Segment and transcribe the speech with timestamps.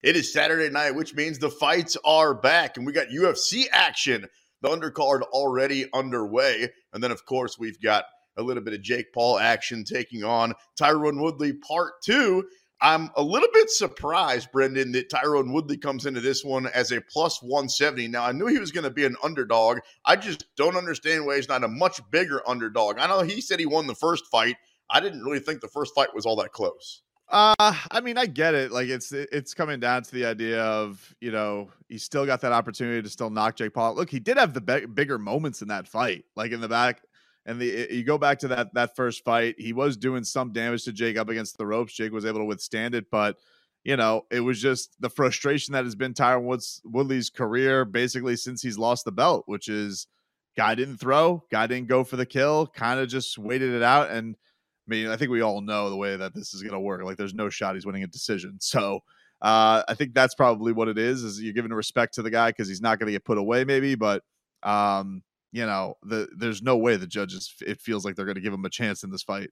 [0.00, 4.26] It is Saturday night, which means the fights are back, and we got UFC action.
[4.62, 6.70] The undercard already underway.
[6.92, 8.04] And then, of course, we've got
[8.36, 12.44] a little bit of Jake Paul action taking on Tyron Woodley part two.
[12.80, 17.00] I'm a little bit surprised, Brendan, that Tyron Woodley comes into this one as a
[17.00, 18.06] plus 170.
[18.06, 19.80] Now, I knew he was going to be an underdog.
[20.04, 23.00] I just don't understand why he's not a much bigger underdog.
[23.00, 24.58] I know he said he won the first fight.
[24.88, 27.02] I didn't really think the first fight was all that close.
[27.30, 27.54] Uh,
[27.90, 28.72] I mean, I get it.
[28.72, 32.52] Like it's it's coming down to the idea of you know he still got that
[32.52, 33.94] opportunity to still knock Jake Paul.
[33.94, 37.02] Look, he did have the be- bigger moments in that fight, like in the back.
[37.44, 40.84] And the you go back to that that first fight, he was doing some damage
[40.84, 41.92] to Jake up against the ropes.
[41.92, 43.36] Jake was able to withstand it, but
[43.84, 48.36] you know it was just the frustration that has been Tyron Woods Woodley's career basically
[48.36, 50.06] since he's lost the belt, which is
[50.56, 54.10] guy didn't throw, guy didn't go for the kill, kind of just waited it out
[54.10, 54.34] and
[54.88, 57.02] mean, I think we all know the way that this is going to work.
[57.04, 58.58] Like, there's no shot he's winning a decision.
[58.68, 59.00] So,
[59.40, 61.22] uh, I think that's probably what it is.
[61.22, 63.64] Is you're giving respect to the guy because he's not going to get put away,
[63.64, 63.94] maybe.
[63.94, 64.22] But,
[64.64, 67.54] um, you know, the there's no way the judges.
[67.64, 69.50] It feels like they're going to give him a chance in this fight.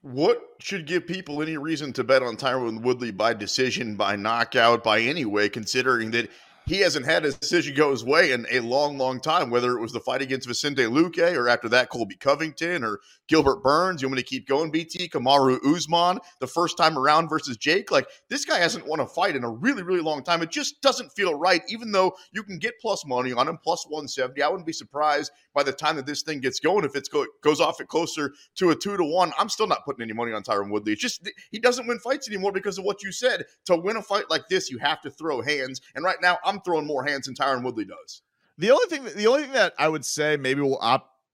[0.00, 4.82] What should give people any reason to bet on Tyron Woodley by decision, by knockout,
[4.82, 6.30] by any way, considering that
[6.66, 9.80] he hasn't had a decision go his way in a long, long time, whether it
[9.80, 14.00] was the fight against Vicente Luque or after that Colby Covington or Gilbert Burns.
[14.00, 15.08] You want me to keep going, BT?
[15.08, 17.90] Kamaru Usman, the first time around versus Jake.
[17.90, 20.42] Like, this guy hasn't won a fight in a really, really long time.
[20.42, 23.84] It just doesn't feel right, even though you can get plus money on him, plus
[23.88, 24.42] 170.
[24.42, 26.84] I wouldn't be surprised by the time that this thing gets going.
[26.84, 29.84] If it go, goes off at closer to a two to one, I'm still not
[29.84, 30.92] putting any money on Tyron Woodley.
[30.92, 33.44] It's just he doesn't win fights anymore because of what you said.
[33.66, 35.80] To win a fight like this, you have to throw hands.
[35.94, 38.22] And right now, I'm throwing more hands than Tyron Woodley does.
[38.58, 40.78] The only thing, the only thing that I would say maybe we'll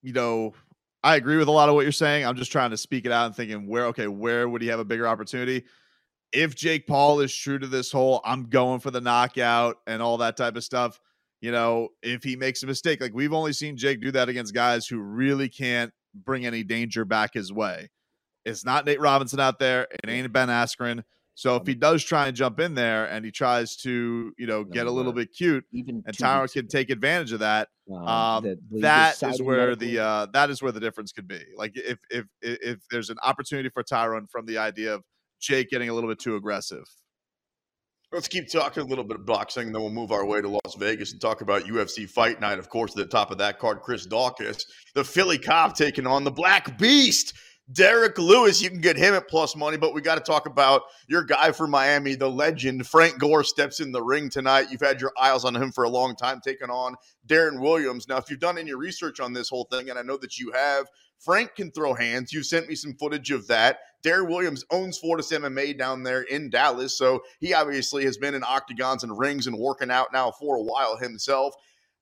[0.03, 0.55] you know,
[1.03, 2.27] I agree with a lot of what you're saying.
[2.27, 4.81] I'm just trying to speak it out and thinking where, okay, where would he have
[4.81, 5.65] a bigger opportunity?
[6.33, 10.19] If Jake Paul is true to this whole, I'm going for the knockout and all
[10.19, 11.01] that type of stuff.
[11.41, 14.55] You know, if he makes a mistake, like we've only seen Jake do that against
[14.55, 17.89] guys who really can't bring any danger back his way.
[18.45, 19.87] It's not Nate Robinson out there.
[19.91, 21.03] It ain't Ben Askren.
[21.35, 24.63] So if he does try and jump in there and he tries to, you know,
[24.63, 27.69] get a little bit cute, even and Tyron can take advantage of that,
[28.05, 31.41] um, the, the, that the where the uh, that is where the difference could be.
[31.57, 35.03] Like if if if there's an opportunity for Tyron from the idea of
[35.41, 36.85] Jake getting a little bit too aggressive.
[38.13, 40.49] Let's keep talking a little bit of boxing, and then we'll move our way to
[40.49, 42.59] Las Vegas and talk about UFC Fight Night.
[42.59, 46.25] Of course, at the top of that card, Chris Daukaus, the Philly cop taking on
[46.25, 47.35] the Black Beast.
[47.73, 50.83] Derrick Lewis, you can get him at plus money, but we got to talk about
[51.07, 52.87] your guy for Miami, the legend.
[52.87, 54.69] Frank Gore steps in the ring tonight.
[54.71, 56.97] You've had your eyes on him for a long time, taking on
[57.29, 58.09] Deron Williams.
[58.09, 60.51] Now, if you've done any research on this whole thing, and I know that you
[60.53, 60.87] have,
[61.19, 62.33] Frank can throw hands.
[62.33, 63.79] You sent me some footage of that.
[64.03, 68.43] Deron Williams owns Fortis MMA down there in Dallas, so he obviously has been in
[68.43, 71.55] octagons and rings and working out now for a while himself.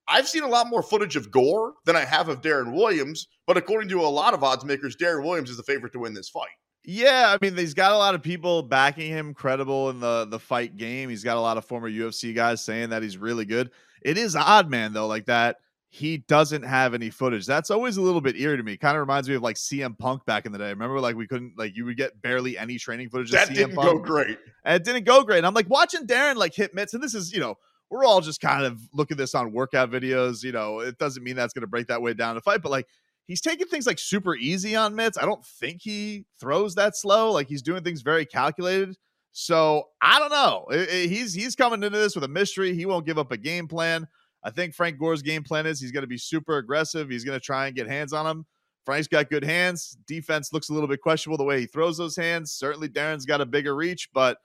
[0.08, 3.56] I've seen a lot more footage of Gore than I have of Deron Williams, but
[3.56, 6.28] according to a lot of odds makers, Deron Williams is the favorite to win this
[6.28, 6.48] fight.
[6.84, 10.38] Yeah, I mean, he's got a lot of people backing him credible in the the
[10.38, 11.10] fight game.
[11.10, 13.70] He's got a lot of former UFC guys saying that he's really good.
[14.00, 15.56] It is odd, man, though, like that
[15.90, 17.46] he doesn't have any footage.
[17.46, 18.76] That's always a little bit eerie to me.
[18.76, 20.68] Kind of reminds me of like CM Punk back in the day.
[20.68, 23.30] Remember, like we couldn't like you would get barely any training footage.
[23.30, 24.38] That didn't Punk, go great.
[24.64, 25.38] And it didn't go great.
[25.38, 27.56] And I'm like watching Deron like hit mitts, and this is you know
[27.90, 30.42] we're all just kind of looking at this on workout videos.
[30.42, 32.70] You know, it doesn't mean that's going to break that way down to fight, but
[32.70, 32.86] like
[33.26, 35.18] he's taking things like super easy on mitts.
[35.18, 37.32] I don't think he throws that slow.
[37.32, 38.96] Like he's doing things very calculated.
[39.32, 40.66] So I don't know.
[40.70, 42.74] he's he's coming into this with a mystery.
[42.74, 44.08] He won't give up a game plan.
[44.42, 47.10] I think Frank Gore's game plan is he's going to be super aggressive.
[47.10, 48.46] He's going to try and get hands on him.
[48.84, 49.98] Frank's got good hands.
[50.06, 52.52] Defense looks a little bit questionable the way he throws those hands.
[52.52, 54.38] Certainly, Deron's got a bigger reach, but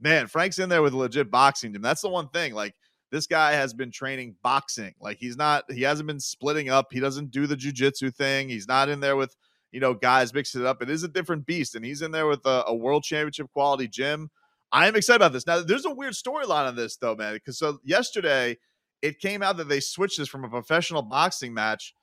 [0.00, 1.82] man, Frank's in there with a legit boxing gym.
[1.82, 2.54] That's the one thing.
[2.54, 2.74] Like
[3.10, 4.94] this guy has been training boxing.
[5.00, 6.88] Like he's not, he hasn't been splitting up.
[6.90, 8.48] He doesn't do the jujitsu thing.
[8.48, 9.36] He's not in there with,
[9.72, 10.82] you know, guys mixing it up.
[10.82, 11.74] It is a different beast.
[11.74, 14.30] And he's in there with a, a world championship quality gym.
[14.72, 15.46] I am excited about this.
[15.46, 17.34] Now, there's a weird storyline on this, though, man.
[17.34, 18.56] Because so yesterday,
[19.02, 21.94] it came out that they switched this from a professional boxing match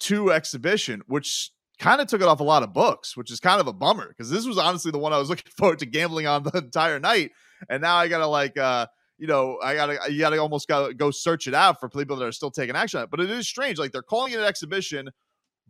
[0.00, 3.60] to exhibition, which kind of took it off a lot of books, which is kind
[3.60, 6.26] of a bummer because this was honestly the one I was looking forward to gambling
[6.26, 7.32] on the entire night.
[7.68, 8.86] And now I gotta like uh
[9.18, 12.24] you know, I gotta you gotta almost gotta go search it out for people that
[12.24, 13.10] are still taking action on it.
[13.10, 13.78] But it is strange.
[13.78, 15.10] Like they're calling it an exhibition,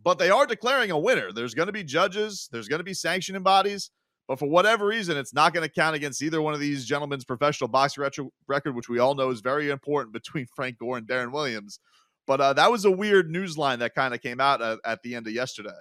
[0.01, 1.31] but they are declaring a winner.
[1.31, 3.91] There's gonna be judges, there's gonna be sanctioning bodies.
[4.27, 7.25] But for whatever reason, it's not going to count against either one of these gentlemen's
[7.25, 8.05] professional boxing
[8.47, 11.79] record, which we all know is very important between Frank Gore and Deron Williams.
[12.25, 15.01] But uh, that was a weird news line that kind of came out at, at
[15.03, 15.71] the end of yesterday.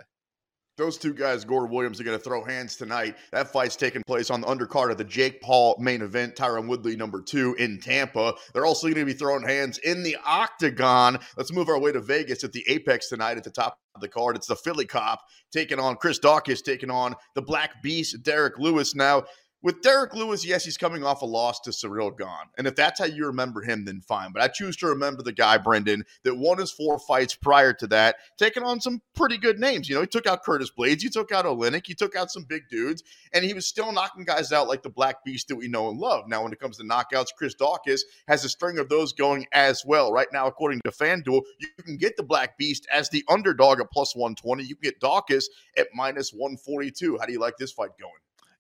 [0.78, 3.16] Those two guys, Gord Williams, are going to throw hands tonight.
[3.30, 6.96] That fight's taking place on the undercard of the Jake Paul main event, Tyron Woodley
[6.96, 8.32] number two in Tampa.
[8.54, 11.18] They're also going to be throwing hands in the octagon.
[11.36, 14.08] Let's move our way to Vegas at the Apex tonight at the top of the
[14.08, 14.34] card.
[14.34, 15.20] It's the Philly Cop
[15.52, 18.94] taking on Chris Daukaus, taking on the Black Beast, Derrick Lewis.
[18.94, 19.24] Now,
[19.62, 22.28] with Derrick Lewis, yes, he's coming off a loss to Ciryl Gane.
[22.58, 24.32] And if that's how you remember him, then fine.
[24.32, 27.86] But I choose to remember the guy, Brendan, that won his four fights prior to
[27.88, 29.88] that, taking on some pretty good names.
[29.88, 32.44] You know, he took out Curtis Blaydes, he took out Oleinik, he took out some
[32.44, 35.68] big dudes, and he was still knocking guys out like the Black Beast that we
[35.68, 36.28] know and love.
[36.28, 39.84] Now, when it comes to knockouts, Chris Daukaus has a string of those going as
[39.84, 40.12] well.
[40.12, 43.90] Right now, according to FanDuel, you can get the Black Beast as the underdog at
[43.92, 44.64] plus 120.
[44.64, 45.44] You can get Daukaus
[45.76, 47.18] at minus 142.
[47.18, 48.12] How do you like this fight going?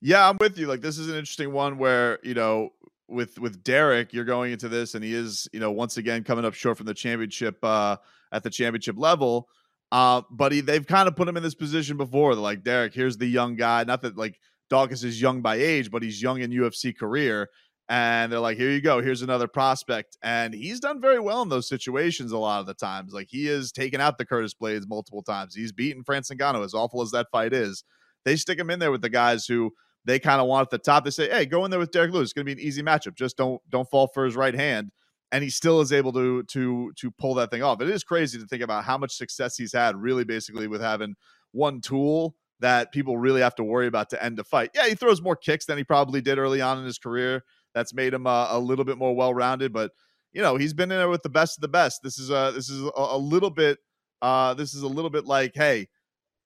[0.04, 0.66] Yeah, I'm with you.
[0.66, 2.70] Like this is an interesting one where, you know,
[3.08, 6.44] with with Derrick, you're going into this and he is, you know, once again coming
[6.44, 7.96] up short from the championship uh
[8.32, 9.48] at the championship level.
[9.92, 12.34] Uh, but he, they've kind of put him in this position before.
[12.34, 13.84] They're like, Derrick, here's the young guy.
[13.84, 14.40] Not that like
[14.70, 17.48] Daukaus is young by age, but he's young in UFC career.
[17.88, 19.02] And they're like, here you go.
[19.02, 20.16] Here's another prospect.
[20.22, 23.12] And he's done very well in those situations a lot of the times.
[23.12, 25.54] Like he has taken out the Curtis Blaydes multiple times.
[25.54, 27.84] He's beaten Francis Ngannou, as awful as that fight is.
[28.24, 29.72] They stick him in there with the guys who
[30.04, 31.04] they kind of want at the top.
[31.04, 32.26] They say, "Hey, go in there with Derrick Lewis.
[32.26, 33.14] It's going to be an easy matchup.
[33.14, 34.90] Just don't don't fall for his right hand."
[35.30, 37.80] And he still is able to to to pull that thing off.
[37.80, 41.14] It is crazy to think about how much success he's had, really, basically, with having
[41.52, 44.70] one tool that people really have to worry about to end a fight.
[44.74, 47.42] Yeah, he throws more kicks than he probably did early on in his career.
[47.74, 49.92] That's made him a little bit more well rounded, but
[50.32, 52.00] you know he's been in there with the best of the best.
[52.02, 53.78] This is a this is a, a little bit
[54.22, 55.88] uh, this is a little bit like, hey,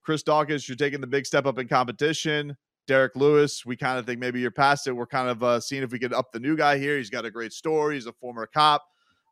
[0.02, 2.56] Chris Daukaus, you're taking the big step up in competition.
[2.86, 4.92] Derrick Lewis, we kind of think maybe you're past it.
[4.92, 6.96] We're kind of uh, seeing if we can up the new guy here.
[6.96, 7.94] He's got a great story.
[7.94, 8.84] He's a former cop.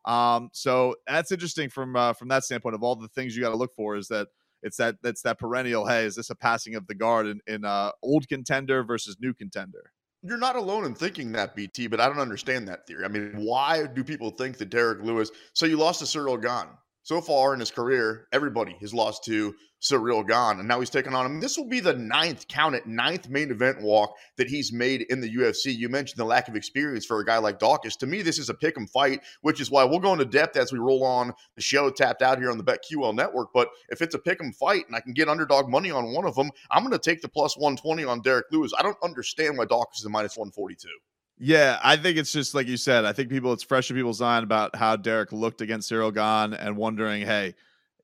[0.05, 2.75] Um, so that's interesting from uh, from that standpoint.
[2.75, 4.29] Of all the things you got to look for, is that
[4.63, 5.87] it's that that's that perennial.
[5.87, 9.33] Hey, is this a passing of the guard in, in uh, old contender versus new
[9.33, 9.93] contender?
[10.23, 13.05] You're not alone in thinking that, BT, but I don't understand that theory.
[13.05, 15.31] I mean, why do people think that Derrick Lewis?
[15.53, 16.71] So you lost to Ciryl Gane
[17.05, 19.55] so far in his career, everybody has lost to
[19.85, 21.41] Ciryl Gane, and now he's taking on him.
[21.41, 25.21] This will be the ninth count at ninth main event walk that he's made in
[25.21, 25.77] the UFC.
[25.77, 27.99] You mentioned the lack of experience for a guy like Daukaus.
[27.99, 30.57] To me, this is a pick 'em fight, which is why we'll go into depth
[30.57, 33.49] as we roll on the show tapped out here on the BetQL network.
[33.53, 36.25] But if it's a pick 'em fight and I can get underdog money on one
[36.25, 38.73] of them, I'm going to take the plus 120 on Derrick Lewis.
[38.79, 40.89] I don't understand why Daukaus is a minus 142.
[41.37, 43.05] Yeah, I think it's just like you said.
[43.05, 46.55] I think people, it's fresh in people's mind about how Derrick looked against Ciryl Gane
[46.55, 47.55] and wondering, hey,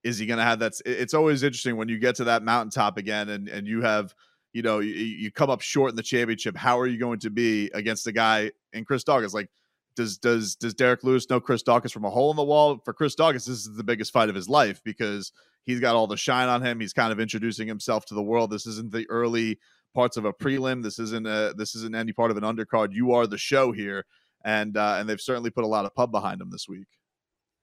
[0.02, 0.72] is he going to have that?
[0.84, 4.14] It's always interesting when you get to that mountaintop again and and you have,
[4.52, 6.56] you know, you, you come up short in the championship.
[6.56, 9.34] How are you going to be against a guy in Chris Daukaus?
[9.34, 9.50] Like,
[9.96, 12.80] does does does Derrick Lewis know Chris Daukaus from a hole in the wall?
[12.84, 15.32] For Chris Daukaus, this is the biggest fight of his life because
[15.64, 16.80] he's got all the shine on him.
[16.80, 18.50] He's kind of introducing himself to the world.
[18.50, 19.58] This isn't the early
[19.94, 20.82] parts of a prelim.
[20.82, 22.92] This isn't a this isn't any part of an undercard.
[22.92, 24.06] You are the show here,
[24.44, 26.88] and uh, and they've certainly put a lot of pub behind him this week.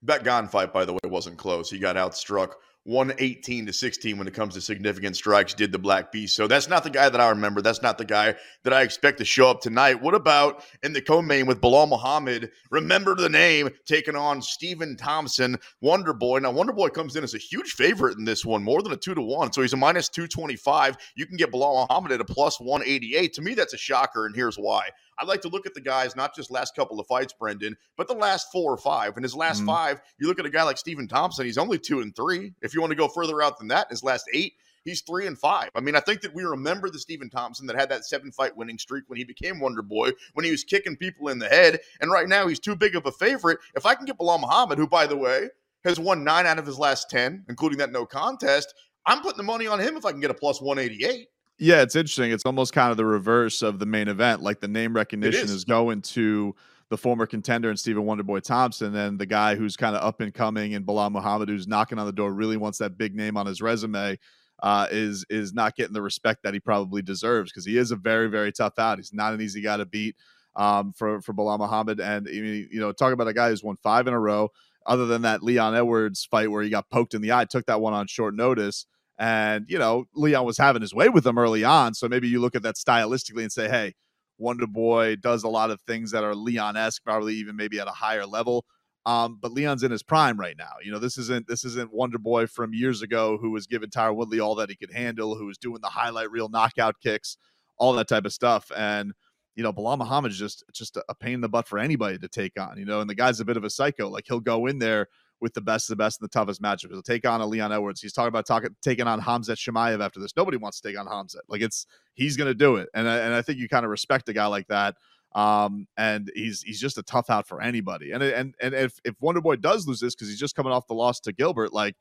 [0.08, 1.70] That Gane fight, by the way, wasn't close.
[1.70, 2.54] He got outstruck
[2.86, 6.34] 118 to 16 when it comes to significant strikes, did the Black Beast.
[6.38, 7.62] So that's not the guy that I remember.
[7.62, 10.02] That's not the guy that I expect to show up tonight.
[10.02, 12.52] What about in the co main with Belal Muhammad?
[12.72, 16.40] Remember the name, taking on Stephen Thompson, Wonder Boy.
[16.40, 18.98] Now, Wonder Boy comes in as a huge favorite in this one, more than a
[18.98, 19.52] two to one.
[19.52, 20.96] So he's a minus 225.
[21.18, 23.34] You can get Belal Muhammad at a plus 188.
[23.34, 24.92] To me, that's a shocker, and here's why.
[25.20, 28.08] I like to look at the guys, not just last couple of fights, Brendan, but
[28.08, 29.18] the last four or five.
[29.18, 29.68] In his last mm-hmm.
[29.68, 32.54] five, you look at a guy like Stephen Thompson, he's only two and three.
[32.62, 35.38] If you want to go further out than that, his last eight, he's three and
[35.38, 35.70] five.
[35.76, 38.56] I mean, I think that we remember the Stephen Thompson that had that seven fight
[38.56, 41.80] winning streak when he became Wonder Boy, when he was kicking people in the head.
[42.00, 43.60] And right now, he's too big of a favorite.
[43.76, 45.50] If I can get Belal Muhammad, who, by the way,
[45.84, 48.74] has won nine out of his last 10, including that no contest,
[49.06, 51.28] I'm putting the money on him if I can get a plus 188.
[51.60, 52.32] Yeah, it's interesting.
[52.32, 54.42] It's almost kind of the reverse of the main event.
[54.42, 55.52] Like the name recognition is.
[55.52, 55.66] is.
[55.66, 56.56] going to
[56.90, 60.34] the former contender and Stephen Wonderboy Thompson, and the guy who's kind of up and
[60.34, 63.46] coming, and Belal Muhammad, who's knocking on the door, really wants that big name on
[63.46, 64.18] his resume.
[64.64, 67.96] Uh, is is not getting the respect that he probably deserves because he is a
[67.96, 68.98] very very tough out.
[68.98, 70.16] He's not an easy guy to beat
[70.56, 74.08] um, for for Belal Muhammad, and you know talk about a guy who's won five
[74.08, 74.50] in a row.
[74.86, 77.82] Other than that Leon Edwards fight where he got poked in the eye, took that
[77.82, 78.86] one on short notice.
[79.20, 81.94] And, you know, Leon was having his way with them early on.
[81.94, 83.94] So maybe you look at that stylistically and say, hey,
[84.38, 87.88] Wonder Boy does a lot of things that are Leon esque, probably even maybe at
[87.88, 88.66] a higher level.
[89.08, 90.74] Um, but Leon's in his prime right now.
[90.84, 94.18] You know, this isn't this isn't Wonder Boy from years ago who was giving Tyron
[94.18, 97.38] Woodley all that he could handle, who was doing the highlight reel knockout kicks,
[97.78, 98.70] all that type of stuff.
[98.76, 99.14] And
[99.56, 102.28] you know, Belal Muhammad is just just a pain in the butt for anybody to
[102.28, 102.78] take on.
[102.78, 104.10] You know, and the guy's a bit of a psycho.
[104.10, 105.08] Like he'll go in there
[105.40, 106.90] with the best of the best and the toughest matchups.
[106.90, 108.02] He'll take on a Leon Edwards.
[108.02, 110.36] He's talking about talking taking on Khamzat Chimaev after this.
[110.36, 111.42] Nobody wants to take on Khamzat.
[111.48, 113.92] Like it's he's going to do it, and I, and I think you kind of
[113.92, 114.96] respect a guy like that.
[115.36, 118.12] Um, and he's he's just a tough out for anybody.
[118.12, 120.88] And and and if if Wonder Boy does lose this because he's just coming off
[120.88, 121.96] the loss to Gilbert, like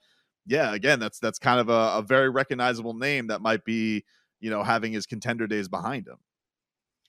[0.46, 4.04] yeah, again, that's that's kind of a, a very recognizable name that might be
[4.40, 6.16] you know having his contender days behind him.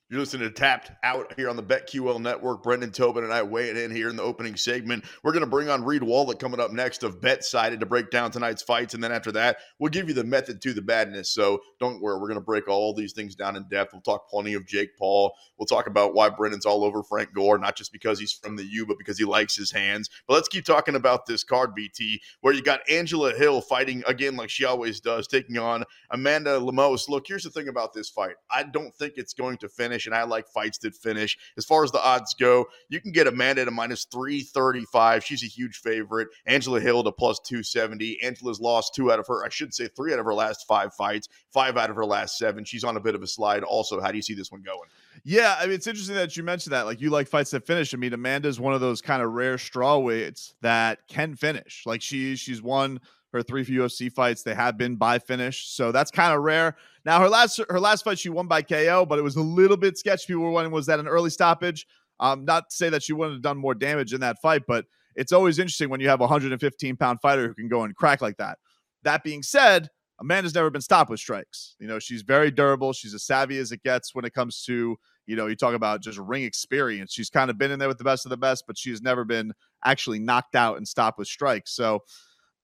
[0.10, 2.64] You're listening to Tapped Out here on the BetQL Network.
[2.64, 5.04] Brendan Tobin and I weigh it in here in the opening segment.
[5.22, 8.32] We're going to bring on Reed Wallach coming up next of BetSided to break down
[8.32, 8.94] tonight's fights.
[8.94, 11.32] And then after that, we'll give you the method to the badness.
[11.32, 13.92] So don't worry, we're going to break all these things down in depth.
[13.92, 15.34] We'll talk plenty of Jake Paul.
[15.60, 18.64] We'll talk about why Brendan's all over Frank Gore, not just because he's from the
[18.64, 20.10] U, but because he likes his hands.
[20.26, 24.38] But let's keep talking about this card, BT, where you got Angela Hill fighting again
[24.38, 27.10] like she always does, taking on Amanda Lemos.
[27.10, 30.06] Look, here's the thing about this fight I don't think it's going to finish finish,
[30.06, 31.38] and I like fights that finish.
[31.58, 35.24] As far as the odds go, you can get Amanda a minus 335.
[35.24, 36.27] She's a huge favorite.
[36.46, 38.22] Angela Hill to plus 270.
[38.24, 40.94] Angela's lost two out of her, I should say, three out of her last five
[40.94, 42.63] fights, five out of her last seven.
[42.63, 43.63] She's on a bit of a slide.
[43.63, 44.89] Also, how do you see this one going?
[45.24, 46.86] Yeah, I mean, it's interesting that you mentioned that.
[46.86, 47.94] Like, you like fights that finish.
[47.94, 51.84] I mean, Amanda's one of those kind of rare straw weights that can finish.
[51.86, 53.00] Like, she she's won
[53.34, 54.44] her three UFC fights.
[54.44, 56.76] They have been by finish, so that's kind of rare.
[57.06, 59.78] Now her last her last fight she won by KO, but it was a little
[59.78, 60.28] bit sketchy.
[60.28, 61.88] People were wondering was that an early stoppage?
[62.20, 64.86] Um, not to say that she wouldn't have done more damage in that fight, but
[65.16, 68.22] it's always interesting when you have a 115 pound fighter who can go and crack
[68.22, 68.60] like that.
[69.04, 71.76] That being said, Amanda's never been stopped with strikes.
[71.80, 72.94] You know, she's very durable.
[72.94, 76.02] She's as savvy as it gets when it comes to, you know, you talk about
[76.02, 77.14] just ring experience.
[77.14, 79.26] She's kind of been in there with the best of the best, but she's never
[79.26, 79.54] been
[79.86, 81.72] actually knocked out and stopped with strikes.
[81.74, 82.04] So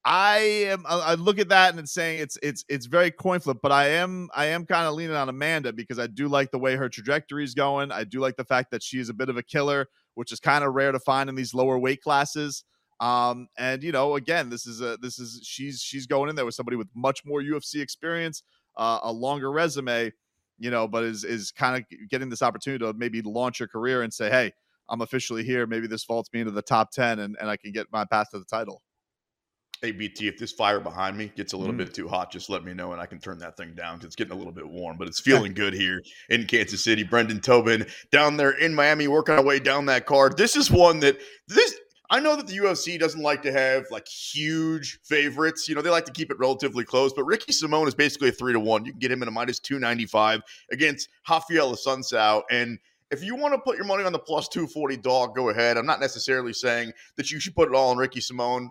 [0.06, 0.84] I am.
[0.88, 3.88] I look at that and it's saying it's it's it's very coin flip, but I
[3.90, 6.90] am I am kind of leaning on Amanda because I do like the way her
[6.90, 7.92] trajectory is going.
[7.92, 10.42] I do like the fact that she is a bit of a killer, which is
[10.42, 12.66] kind of rare to find in these lower weight classes.
[13.00, 16.46] Um, and you know, again, this is a this is she's she's going in there
[16.46, 18.44] with somebody with much more UFC experience,
[18.76, 20.12] uh, a longer resume,
[20.60, 24.02] you know, but is is kind of getting this opportunity to maybe launch her career
[24.02, 24.52] and say, hey,
[24.90, 25.66] I'm officially here.
[25.66, 28.32] Maybe this vaults me into the top ten, and and I can get my path
[28.32, 28.82] to the title.
[29.84, 31.80] ABT, if this fire behind me gets a little mm.
[31.80, 34.08] bit too hot, just let me know and I can turn that thing down because
[34.08, 34.98] it's getting a little bit warm.
[34.98, 37.04] But it's feeling good here in Kansas City.
[37.04, 40.38] Brendan Tobin down there in Miami, working our way down that card.
[40.38, 41.76] This is one that this
[42.10, 45.68] I know that the UFC doesn't like to have like huge favorites.
[45.68, 48.32] You know, they like to keep it relatively close, but Ricky Simón is basically a
[48.32, 48.86] three to one.
[48.86, 52.44] You can get him in a minus 295 against Raphael Assunção.
[52.52, 52.78] And
[53.10, 55.76] if you want to put your money on the plus 240 dog, go ahead.
[55.76, 58.70] I'm not necessarily saying that you should put it all on Ricky Simón.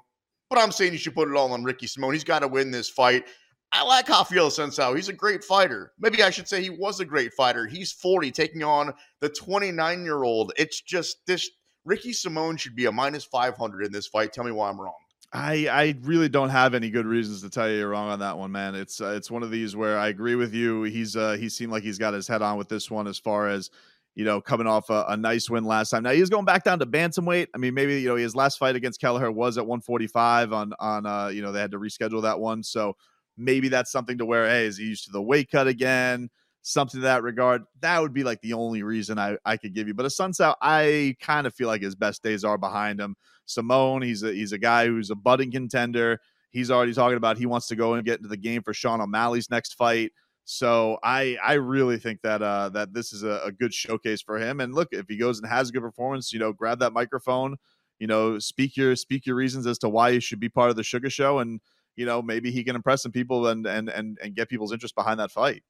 [0.52, 2.12] But I'm saying you should put it all on Ricky Simón.
[2.12, 3.24] He's got to win this fight.
[3.72, 4.94] I like Raphael Assunção.
[4.94, 5.92] He's a great fighter.
[5.98, 7.66] Maybe I should say he was a great fighter.
[7.66, 10.52] He's 40, taking on the 29 year old.
[10.58, 11.50] It's just this
[11.86, 14.34] Ricky Simón should be a minus 500 in this fight.
[14.34, 14.92] Tell me why I'm wrong.
[15.32, 18.36] I, I really don't have any good reasons to tell you you're wrong on that
[18.36, 18.74] one, man.
[18.74, 20.82] It's uh, it's one of these where I agree with you.
[20.82, 23.48] He's uh, he seemed like he's got his head on with this one as far
[23.48, 23.70] as
[24.14, 26.02] you know, coming off a, a, nice win last time.
[26.02, 27.46] Now he's going back down to bantamweight.
[27.54, 31.06] I mean, maybe you know his last fight against Kelleher was at 145 on on
[31.06, 32.96] uh, you know they had to reschedule that one, so
[33.36, 36.28] maybe that's something to where hey, is he used to the weight cut again?
[36.60, 37.62] Something to that regard.
[37.80, 39.94] That would be like the only reason I I could give you.
[39.94, 43.16] But Assunção, I kind of feel like his best days are behind him.
[43.48, 46.20] Simón, he's a he's a guy who's a budding contender.
[46.50, 49.00] He's already talking about he wants to go and get into the game for Sean
[49.00, 50.12] O'Malley's next fight.
[50.44, 54.38] So I I really think that uh that this is a, a, good showcase for
[54.38, 54.60] him.
[54.60, 57.56] And look, if he goes and has a good performance, you know, grab that microphone,
[58.00, 60.76] you know, speak your speak your reasons as to why you should be part of
[60.76, 61.60] the Sugar Show, and
[61.94, 64.96] you know maybe he can impress some people and and and and get people's interest
[64.96, 65.62] behind that fight.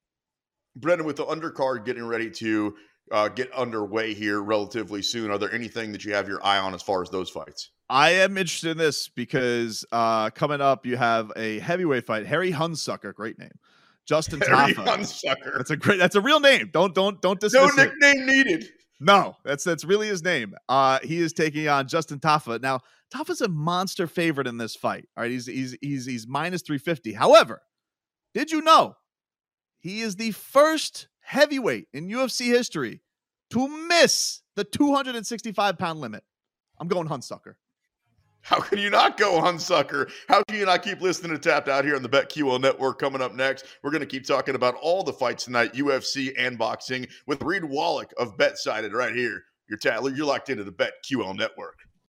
[0.75, 2.75] Brendan, with the undercard getting ready to
[3.11, 6.73] uh, get underway here relatively soon, are there anything that you have your eye on
[6.73, 7.71] as far as those fights?
[7.91, 12.27] I am interested in this because uh, coming up, you have a heavyweight fight.
[12.27, 13.53] Harry Hunsucker, great name.
[14.07, 14.85] Justin Tafa.
[15.57, 15.99] That's a great.
[15.99, 16.71] That's a real name.
[16.73, 17.77] Don't don't don't dismiss.
[17.77, 18.33] No nickname it.
[18.33, 18.69] needed.
[19.01, 20.55] No, that's that's really his name.
[20.69, 22.61] Uh, he is taking on Justin Tafa.
[22.61, 22.81] Now,
[23.13, 25.09] Tafa's a monster favorite in this fight.
[25.17, 27.13] All right, he's he's he's he's minus three fifty.
[27.13, 27.63] However,
[28.35, 28.97] did you know
[29.81, 33.03] he is the first heavyweight in UFC history
[33.51, 36.25] to miss the 265 pound limit?
[36.79, 37.55] I'm going Hunsucker.
[38.43, 40.09] How can you not go on sucker?
[40.29, 42.99] How can you not keep listening to Tapped Out here on the BetQL Network?
[42.99, 46.59] Coming up next, we're going to keep talking about all the fights tonight, UFC and
[46.59, 49.45] boxing, with Reed Wallach of BetSided right here.
[49.69, 51.79] You're, ta- you're locked into the BetQL Network.